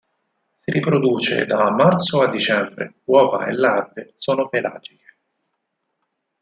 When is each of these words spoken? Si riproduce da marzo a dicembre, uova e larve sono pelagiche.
Si 0.55 0.71
riproduce 0.71 1.45
da 1.45 1.69
marzo 1.69 2.23
a 2.23 2.27
dicembre, 2.27 3.01
uova 3.03 3.45
e 3.45 3.51
larve 3.51 4.13
sono 4.15 4.49
pelagiche. 4.49 5.13